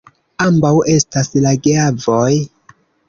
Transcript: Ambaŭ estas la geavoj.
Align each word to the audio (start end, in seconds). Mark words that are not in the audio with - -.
Ambaŭ 0.45 0.71
estas 0.93 1.29
la 1.43 1.51
geavoj. 1.69 2.31